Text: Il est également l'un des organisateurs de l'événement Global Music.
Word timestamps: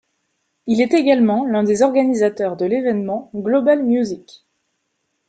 Il 0.65 0.81
est 0.81 0.95
également 0.95 1.45
l'un 1.45 1.63
des 1.63 1.83
organisateurs 1.83 2.57
de 2.57 2.65
l'événement 2.65 3.29
Global 3.35 3.83
Music. 3.83 4.47